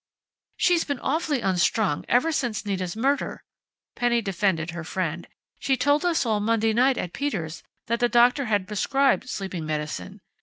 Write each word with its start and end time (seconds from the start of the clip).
"She's 0.57 0.83
been 0.83 0.97
awfully 0.97 1.41
unstrung 1.41 2.05
ever 2.09 2.31
since 2.31 2.65
Nita's 2.65 2.95
murder," 2.95 3.43
Penny 3.95 4.19
defended 4.19 4.71
her 4.71 4.83
friend. 4.83 5.27
"She 5.59 5.77
told 5.77 6.03
us 6.05 6.25
all 6.25 6.39
Monday 6.39 6.73
night 6.73 6.97
at 6.97 7.13
Peter's 7.13 7.61
that 7.85 7.99
the 7.99 8.09
doctor 8.09 8.45
had 8.45 8.65
prescribed 8.65 9.29
sleeping 9.29 9.63
medicine.... 9.67 10.21